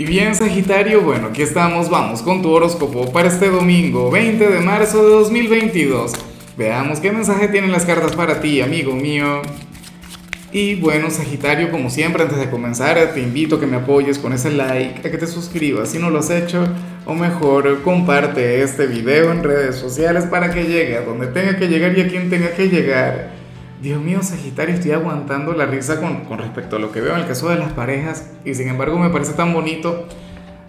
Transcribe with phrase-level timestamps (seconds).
[0.00, 4.60] Y bien, Sagitario, bueno, aquí estamos, vamos con tu horóscopo para este domingo, 20 de
[4.60, 6.12] marzo de 2022.
[6.56, 9.42] Veamos qué mensaje tienen las cartas para ti, amigo mío.
[10.52, 14.32] Y bueno, Sagitario, como siempre, antes de comenzar, te invito a que me apoyes con
[14.32, 16.66] ese like, a que te suscribas si no lo has hecho,
[17.04, 21.68] o mejor, comparte este video en redes sociales para que llegue a donde tenga que
[21.68, 23.39] llegar y a quien tenga que llegar.
[23.80, 27.22] Dios mío, Sagitario, estoy aguantando la risa con, con, respecto a lo que veo en
[27.22, 30.06] el caso de las parejas y sin embargo me parece tan bonito.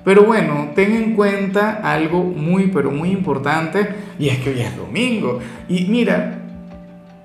[0.05, 4.77] Pero bueno, ten en cuenta algo muy, pero muy importante y es que hoy es
[4.77, 5.39] domingo.
[5.67, 6.39] Y mira,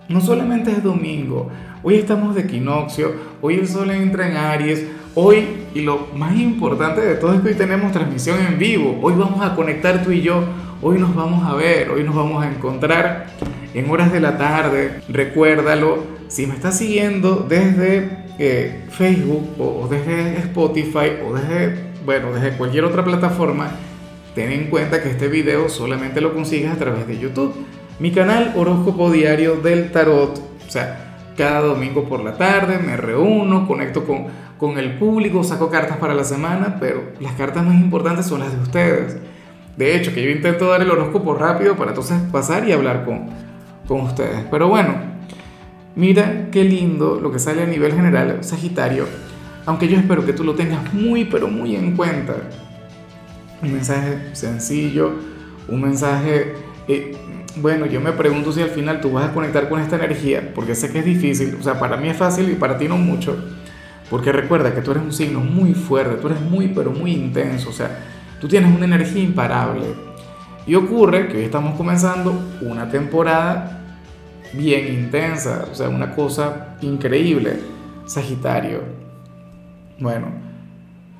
[0.08, 1.50] no solamente es domingo,
[1.84, 7.00] hoy estamos de equinoccio, hoy el sol entra en Aries, hoy, y lo más importante
[7.00, 10.20] de todo es que hoy tenemos transmisión en vivo, hoy vamos a conectar tú y
[10.20, 10.42] yo,
[10.82, 13.27] hoy nos vamos a ver, hoy nos vamos a encontrar
[13.76, 15.02] en horas de la tarde.
[15.08, 22.56] Recuérdalo, si me estás siguiendo desde eh, Facebook o, desde Spotify o desde, bueno, desde
[22.56, 23.70] cualquier otra plataforma,
[24.34, 27.55] ten en cuenta que este video solamente lo consigues a través de YouTube.
[27.98, 33.66] Mi canal Horóscopo Diario del Tarot, o sea, cada domingo por la tarde me reúno,
[33.66, 38.24] conecto con, con el público, saco cartas para la semana, pero las cartas más importantes
[38.24, 39.18] son las de ustedes.
[39.77, 43.28] De hecho, que yo intento dar el horóscopo rápido para entonces pasar y hablar con,
[43.87, 44.45] con ustedes.
[44.51, 44.95] Pero bueno,
[45.95, 49.06] mira qué lindo lo que sale a nivel general, Sagitario,
[49.65, 52.34] aunque yo espero que tú lo tengas muy, pero muy en cuenta.
[53.62, 55.12] Un mensaje sencillo,
[55.69, 56.55] un mensaje...
[56.89, 57.17] Eh,
[57.57, 60.75] bueno, yo me pregunto si al final tú vas a conectar con esta energía, porque
[60.75, 63.34] sé que es difícil, o sea, para mí es fácil y para ti no mucho,
[64.11, 67.70] porque recuerda que tú eres un signo muy fuerte, tú eres muy, pero muy intenso,
[67.70, 67.98] o sea,
[68.41, 69.87] tú tienes una energía imparable.
[70.67, 73.98] Y ocurre que hoy estamos comenzando una temporada
[74.53, 77.61] bien intensa, o sea, una cosa increíble,
[78.06, 78.81] Sagitario.
[80.00, 80.27] Bueno,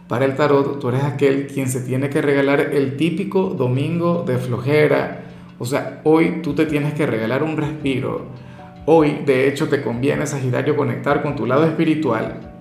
[0.09, 4.39] para el tarot tú eres aquel quien se tiene que regalar el típico domingo de
[4.39, 5.23] flojera.
[5.59, 8.27] O sea, hoy tú te tienes que regalar un respiro.
[8.85, 12.53] Hoy, de hecho, te conviene, Sagitario, conectar con tu lado espiritual.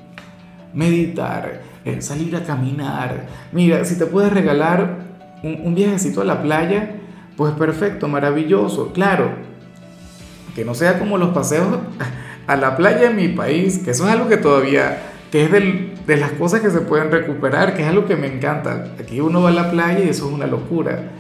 [0.74, 3.28] Meditar, eh, salir a caminar.
[3.52, 5.05] Mira, si te puedes regalar
[5.44, 6.96] un, un viajecito a la playa,
[7.38, 8.94] pues perfecto, maravilloso.
[8.94, 9.32] Claro,
[10.56, 11.68] que no sea como los paseos
[12.48, 15.02] a la playa en mi país, que eso es algo que todavía,
[15.32, 18.94] que es de las cosas que se pueden recuperar, que es algo que me encanta.
[19.00, 21.12] Aquí uno va a la playa y eso es una locura,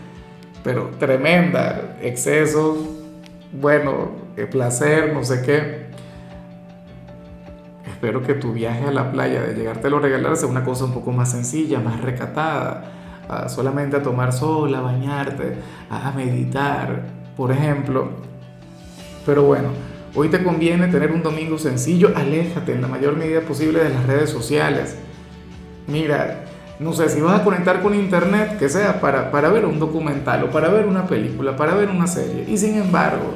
[0.63, 2.77] pero tremenda, excesos,
[3.51, 5.85] bueno, eh, placer, no sé qué.
[7.87, 10.93] Espero que tu viaje a la playa de llegártelo a regalar sea una cosa un
[10.93, 12.91] poco más sencilla, más recatada,
[13.47, 15.57] solamente a tomar sol, a bañarte,
[15.89, 17.03] a meditar,
[17.35, 18.25] por ejemplo
[19.25, 19.69] pero bueno,
[20.13, 24.05] hoy te conviene tener un domingo sencillo, aléjate en la mayor medida posible de las
[24.05, 24.95] redes sociales.
[25.87, 26.45] Mira,
[26.79, 30.43] no sé, si vas a conectar con internet, que sea para, para ver un documental
[30.43, 32.45] o para ver una película, para ver una serie.
[32.47, 33.33] Y sin embargo,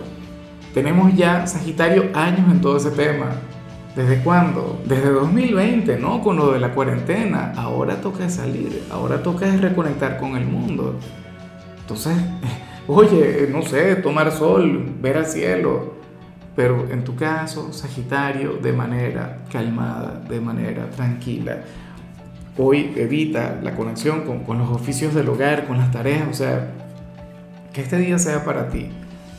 [0.73, 3.31] tenemos ya, Sagitario, años en todo ese tema.
[3.95, 4.81] ¿Desde cuándo?
[4.85, 6.21] Desde 2020, ¿no?
[6.21, 7.53] Con lo de la cuarentena.
[7.55, 10.95] Ahora toca salir, ahora toca reconectar con el mundo.
[11.81, 12.15] Entonces,
[12.91, 15.93] Oye, no sé, tomar sol, ver al cielo.
[16.55, 21.59] Pero en tu caso, Sagitario, de manera calmada, de manera tranquila.
[22.57, 26.27] Hoy evita la conexión con, con los oficios del hogar, con las tareas.
[26.29, 26.71] O sea,
[27.71, 28.89] que este día sea para ti.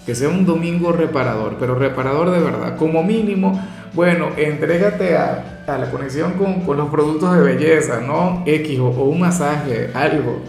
[0.07, 2.77] Que sea un domingo reparador, pero reparador de verdad.
[2.77, 3.61] Como mínimo,
[3.93, 8.43] bueno, entrégate a, a la conexión con, con, los productos de belleza, ¿no?
[8.47, 10.41] X o, un masaje, algo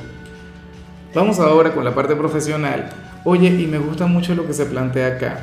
[1.13, 2.89] Vamos ahora con la parte profesional.
[3.25, 5.39] Oye, y me gusta mucho lo que se plantea acá.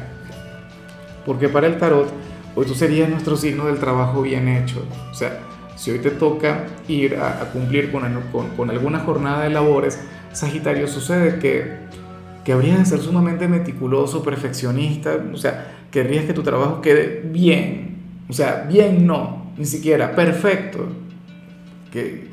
[1.27, 2.11] Porque para el tarot,
[2.55, 4.83] hoy tú serías nuestro signo del trabajo bien hecho.
[5.11, 5.41] O sea,
[5.77, 8.03] si hoy te toca ir a, cumplir con,
[8.33, 10.01] con, con, alguna jornada de labores,
[10.33, 11.88] Sagitario, sucede que,
[12.48, 15.22] que habrías de ser sumamente meticuloso, perfeccionista.
[15.34, 17.98] O sea, querrías que tu trabajo quede bien.
[18.26, 20.86] O sea, bien no, ni siquiera, perfecto.
[21.92, 22.28] Que,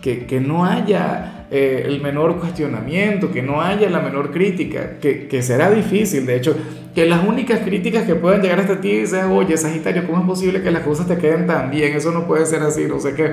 [0.00, 5.26] que, que no haya eh, el menor cuestionamiento, que no haya la menor crítica, que,
[5.26, 6.56] que, será difícil, de hecho,
[6.94, 10.62] que las únicas críticas que puedan llegar hasta ti sean, oye, Sagitario, ¿cómo es posible
[10.62, 11.96] que las cosas te queden tan bien?
[11.96, 13.30] Eso no puede ser así, no sé qué.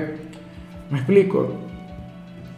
[0.90, 1.60] ¿Me explico?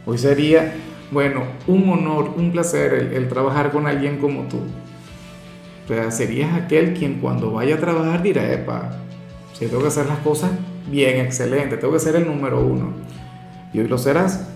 [0.07, 0.73] Hoy sería,
[1.11, 4.59] bueno, un honor, un placer el, el trabajar con alguien como tú.
[5.85, 8.91] O sea, serías aquel quien cuando vaya a trabajar dirá, epa,
[9.53, 10.51] si tengo que hacer las cosas
[10.91, 12.93] bien, excelente, tengo que ser el número uno.
[13.73, 14.49] Y hoy lo serás.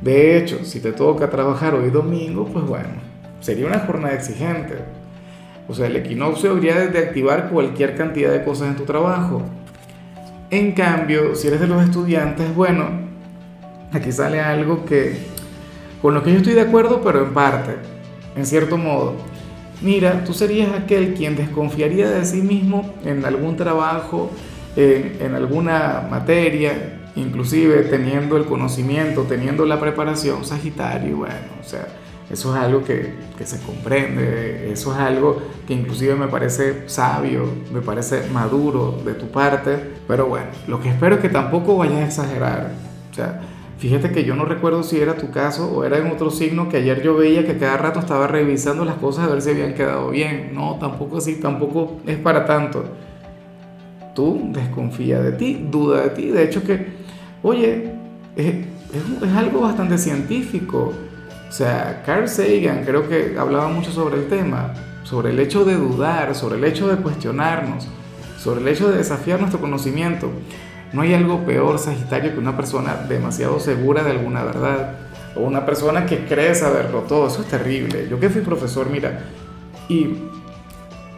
[0.00, 2.88] De hecho, si te toca trabajar hoy domingo, pues bueno,
[3.40, 4.76] sería una jornada exigente.
[5.68, 9.42] O sea, el equinoccio habría de activar cualquier cantidad de cosas en tu trabajo.
[10.50, 12.88] En cambio, si eres de los estudiantes, bueno,
[13.92, 15.16] aquí sale algo que
[16.06, 17.74] con lo que yo estoy de acuerdo, pero en parte,
[18.36, 19.14] en cierto modo.
[19.82, 24.30] Mira, tú serías aquel quien desconfiaría de sí mismo en algún trabajo,
[24.76, 31.88] en, en alguna materia, inclusive teniendo el conocimiento, teniendo la preparación, Sagitario, bueno, o sea,
[32.30, 37.48] eso es algo que, que, se comprende, eso es algo que inclusive me parece sabio,
[37.74, 39.76] me parece maduro de tu parte,
[40.06, 42.70] pero bueno, lo que espero es que tampoco vayas a exagerar,
[43.10, 43.40] o sea,
[43.78, 46.78] fíjate que yo no recuerdo si era tu caso o era en otro signo que
[46.78, 50.10] ayer yo veía que cada rato estaba revisando las cosas a ver si habían quedado
[50.10, 52.84] bien, no, tampoco así, tampoco es para tanto.
[54.14, 56.96] Tú desconfía de ti, duda de ti, de hecho que
[57.46, 57.92] Oye,
[58.34, 58.54] es,
[59.36, 60.92] algo bastante científico.
[61.48, 64.74] O sea, Carl Sagan creo que hablaba mucho sobre el tema,
[65.04, 67.86] sobre el hecho de dudar, sobre el hecho de cuestionarnos,
[68.36, 70.28] sobre el hecho de desafiar nuestro conocimiento.
[70.92, 74.96] No hay algo peor, Sagitario, que una persona demasiado segura de alguna verdad
[75.36, 77.28] o una persona que cree saberlo todo.
[77.28, 78.06] Eso es terrible.
[78.08, 79.20] Yo que fui profesor, mira,
[79.88, 80.16] y,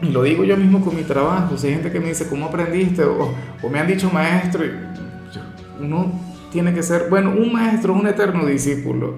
[0.01, 1.57] lo digo yo mismo con mi trabajo.
[1.57, 3.03] Si hay gente que me dice, ¿cómo aprendiste?
[3.03, 3.33] O,
[3.69, 4.71] me han dicho maestro, y
[5.81, 6.11] uno
[6.51, 9.15] tiene que ser, bueno, un maestro es un eterno discípulo.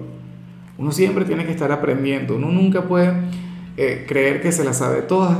[0.78, 2.36] Uno siempre tiene que estar aprendiendo.
[2.36, 3.12] Uno nunca puede
[3.76, 5.36] eh, creer que se la sabe todas.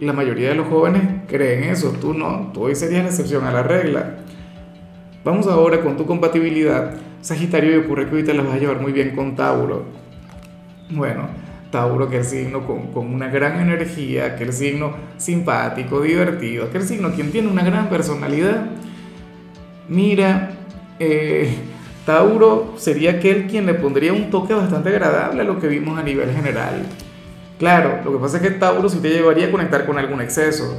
[0.00, 1.90] La mayoría de los jóvenes creen eso.
[2.00, 2.50] Tú no.
[2.52, 4.18] Tú hoy serías la excepción a la regla.
[5.28, 6.94] Vamos ahora con tu compatibilidad.
[7.20, 9.84] Sagitario, y ocurre que hoy te la vas a llevar muy bien con Tauro.
[10.88, 11.28] Bueno,
[11.70, 16.78] Tauro, que es el signo con, una gran energía, que el signo simpático, divertido, que
[16.78, 18.70] el signo quien tiene una gran personalidad
[19.86, 20.52] mira,
[20.98, 21.54] eh,
[22.06, 26.02] Tauro sería aquel quien le pondría un toque bastante agradable a lo que vimos a
[26.02, 26.86] nivel general.
[27.58, 30.74] Claro, lo que pasa es que Tauro sí te llevaría a conectar con algún exceso.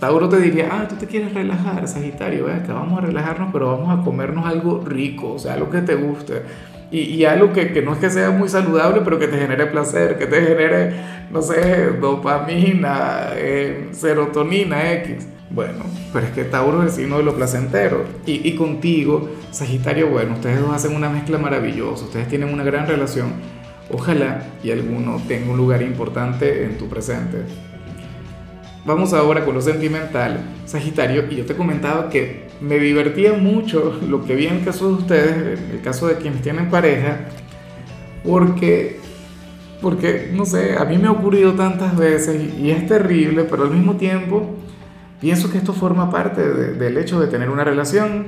[0.00, 3.76] Tauro te diría, ah, tú te quieres relajar, Sagitario, ve acá vamos a relajarnos, pero
[3.76, 6.42] vamos a comernos algo rico, o sea, algo que te guste.
[6.90, 10.18] Y, algo que, que, no es que sea muy saludable, pero que te genere placer,
[10.18, 10.92] que te genere,
[11.30, 15.28] no sé, dopamina, eh, serotonina X.
[15.50, 18.06] Bueno, pero es que Tauro es el signo de lo placentero.
[18.26, 22.88] Y, y contigo, Sagitario, bueno, ustedes dos hacen una mezcla maravillosa, ustedes tienen una gran
[22.88, 23.34] relación.
[23.92, 27.44] Ojalá y alguno tenga un lugar importante en tu presente.
[28.84, 34.24] Vamos ahora con lo sentimental, Sagitario, y yo te comentaba que me divertía mucho lo
[34.24, 37.20] que vi en el caso de ustedes, en el caso de quienes tienen pareja,
[38.24, 38.98] porque,
[39.82, 43.70] porque, no sé, a mí me ha ocurrido tantas veces y es terrible, pero al
[43.70, 44.56] mismo tiempo
[45.20, 48.24] Pienso que esto forma parte del hecho de tener una relación.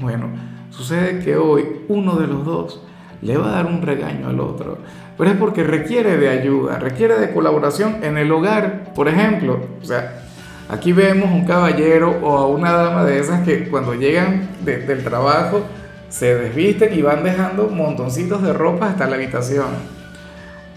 [0.00, 0.26] Bueno,
[0.70, 2.82] sucede que hoy uno de los dos
[3.22, 4.78] le va a dar un regaño al otro,
[5.16, 9.60] pero es porque requiere de ayuda, requiere de colaboración en el hogar, por ejemplo.
[9.82, 10.22] O sea,
[10.68, 15.62] aquí vemos un caballero o a una dama de esas que cuando llegan del trabajo
[16.08, 19.66] se desvisten y van dejando montoncitos de ropa hasta la habitación.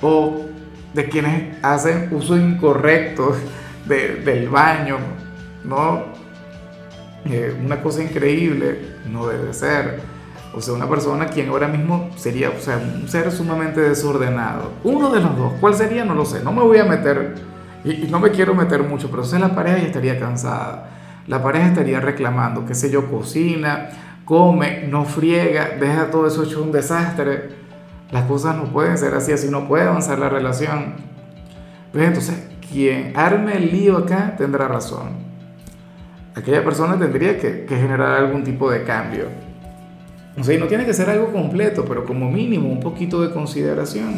[0.02, 0.46] O
[0.94, 3.36] de quienes hacen uso incorrecto
[3.86, 4.98] del baño,
[5.64, 6.04] ¿no?
[7.26, 8.80] Eh, una cosa increíble
[9.10, 10.00] no debe ser.
[10.54, 14.72] O sea, una persona quien ahora mismo sería, o sea, un ser sumamente desordenado.
[14.84, 16.04] Uno de los dos, ¿cuál sería?
[16.04, 16.44] No lo sé.
[16.44, 17.36] No me voy a meter,
[17.84, 20.90] y, no me quiero meter mucho, pero sé la pareja ya estaría cansada.
[21.28, 23.90] La pareja estaría reclamando, qué sé yo, cocina,
[24.26, 27.62] come, no friega, deja todo eso hecho un desastre.
[28.12, 30.96] Las cosas no pueden ser así, así no puede avanzar la relación.
[31.94, 32.36] Pues entonces,
[32.72, 35.32] quien arme el lío acá tendrá razón.
[36.36, 39.26] Aquella persona tendría que, generar algún tipo de cambio.
[40.38, 43.32] O sea, y no tiene que ser algo completo, pero como mínimo un poquito de
[43.32, 44.16] consideración.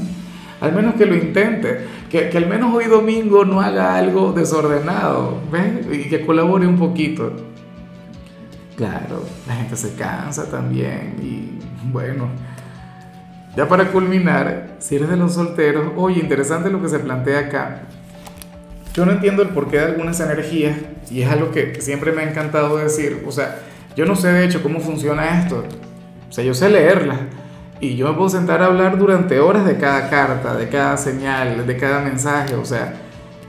[0.62, 5.40] Al menos que lo intente, que, que al menos hoy domingo no haga algo desordenado,
[5.52, 5.86] ¿ves?
[5.92, 7.34] Y que colabore un poquito.
[8.76, 11.60] Claro, la gente se cansa también y
[11.92, 12.28] bueno,
[13.56, 17.84] ya para culminar, si eres de los solteros, oye, interesante lo que se plantea acá.
[18.96, 20.76] Yo no entiendo el porqué de algunas energías
[21.12, 23.24] y es algo que, siempre me ha encantado decir.
[23.28, 23.60] O sea,
[23.96, 25.64] yo no sé de hecho cómo funciona esto.
[26.34, 27.20] O sea, yo sé leerlas
[27.80, 31.68] y yo me puedo sentar a hablar durante horas de cada carta, de cada señal,
[31.68, 32.56] de cada mensaje.
[32.56, 32.96] O sea,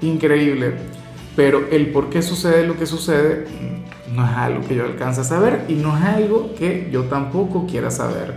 [0.03, 0.75] increíble.
[1.35, 3.47] Pero el por qué sucede lo que sucede
[4.13, 7.67] no es algo que yo alcance a saber y no es algo que yo tampoco
[7.67, 8.35] quiera saber.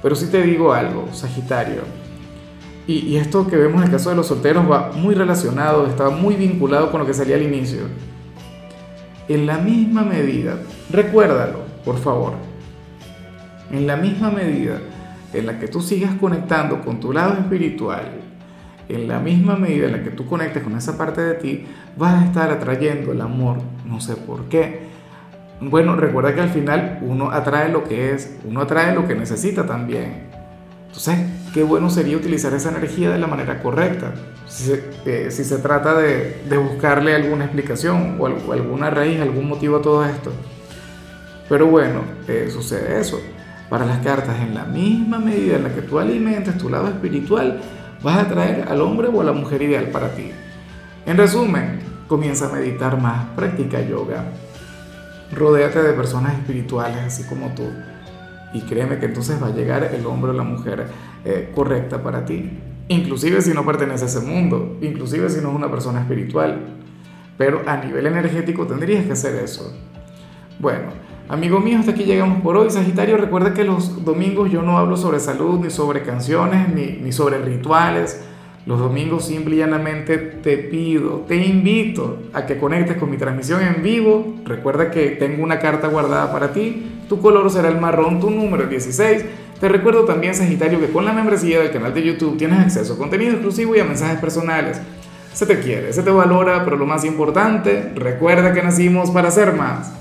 [0.00, 1.82] Pero sí te digo algo, Sagitario
[2.90, 6.34] y, esto que vemos en el caso de los solteros va muy relacionado, está muy
[6.34, 7.82] vinculado con lo que salía al inicio.
[9.28, 10.56] En la misma medida,
[10.90, 12.32] recuérdalo, por favor,
[13.70, 14.78] en la misma medida
[15.32, 18.02] en la que tú sigas conectando con tu lado espiritual,
[18.88, 22.22] en la misma medida en la que tú conectes con esa parte de ti, vas
[22.22, 24.88] a estar atrayendo el amor, no sé por qué.
[25.60, 29.66] bueno, recuerda que al final uno atrae lo que es, uno atrae lo que necesita
[29.66, 30.28] también.
[30.86, 31.18] Entonces,
[31.54, 34.12] qué bueno sería utilizar esa energía de la manera correcta.
[34.48, 39.48] Si se, eh, si se trata de, de, buscarle alguna explicación o, alguna raíz, algún
[39.48, 40.32] motivo a todo esto.
[41.48, 43.20] Pero bueno, eh, sucede eso.
[43.70, 47.60] Para las cartas, en la misma medida en la que tú alimentes tu lado espiritual,
[48.02, 50.30] vas a atraer al hombre o a la mujer ideal para ti.
[51.06, 54.24] En resumen, comienza a meditar más, practica yoga,
[55.32, 57.70] rodéate de personas espirituales así como tú
[58.52, 60.86] y créeme que entonces va a llegar el hombre o la mujer
[61.24, 62.50] eh, correcta para ti,
[62.88, 66.58] inclusive si no pertenece a ese mundo, inclusive si no es una persona espiritual,
[67.38, 69.72] pero a nivel energético tendrías que hacer eso.
[70.58, 70.88] Bueno,
[71.30, 72.70] amigo mío, hasta aquí llegamos por hoy.
[72.70, 77.12] Sagitario, recuerda que los domingos yo no hablo sobre salud, ni sobre canciones, ni, ni
[77.12, 78.20] sobre rituales
[78.66, 83.62] los domingos simple y llanamente te pido, te invito a que conectes con mi transmisión
[83.62, 84.36] en vivo.
[84.44, 87.00] Recuerda que tengo una carta guardada para ti.
[87.08, 89.24] Tu color será el marrón, tu número 16.
[89.58, 92.98] Te recuerdo también, Sagitario, que con la membresía del canal de YouTube tienes acceso a
[92.98, 94.80] contenido exclusivo y a mensajes personales.
[95.32, 99.54] Se te quiere, se te valora, pero lo más importante, recuerda que nacimos para ser
[99.54, 99.92] más.